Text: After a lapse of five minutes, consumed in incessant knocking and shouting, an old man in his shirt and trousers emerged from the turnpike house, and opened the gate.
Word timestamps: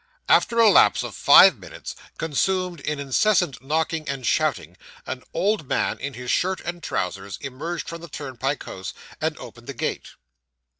After 0.27 0.59
a 0.59 0.67
lapse 0.67 1.03
of 1.03 1.13
five 1.15 1.59
minutes, 1.59 1.95
consumed 2.17 2.79
in 2.79 2.99
incessant 2.99 3.63
knocking 3.63 4.09
and 4.09 4.25
shouting, 4.25 4.75
an 5.05 5.21
old 5.31 5.67
man 5.67 5.99
in 5.99 6.15
his 6.15 6.31
shirt 6.31 6.59
and 6.61 6.81
trousers 6.81 7.37
emerged 7.39 7.87
from 7.87 8.01
the 8.01 8.09
turnpike 8.09 8.63
house, 8.63 8.95
and 9.21 9.37
opened 9.37 9.67
the 9.67 9.75
gate. 9.75 10.15